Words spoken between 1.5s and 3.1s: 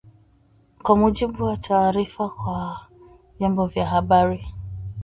taarifa kwa